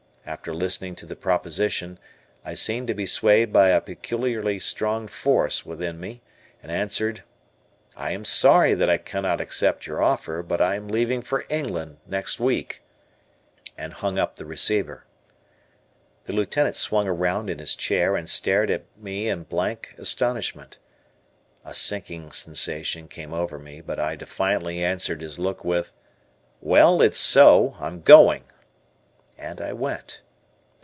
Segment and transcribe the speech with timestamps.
[0.23, 1.97] After listening to the proposition,
[2.45, 6.21] I seemed to be swayed by a peculiarly strong force within me,
[6.63, 7.23] and answered,
[7.97, 11.97] "I am sorry that I cannot accept your offer, but I am leaving for England
[12.05, 12.81] next week,"
[13.77, 15.05] and hung up the receiver.
[16.25, 20.77] The Lieutenant swung around in his chair, and stared at me in blank astonishment.
[21.65, 25.93] A sinking sensation came over me, but I defiantly answered his look with,
[26.61, 27.75] "Well, it's so.
[27.79, 28.43] I'm going."
[29.43, 30.21] And I went.